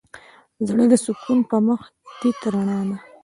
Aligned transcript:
زړه 0.67 0.85
د 0.91 0.93
سکون 1.05 1.39
په 1.49 1.57
مخ 1.67 1.81
تيت 2.19 2.41
رڼا 2.53 2.79
ده. 2.89 2.97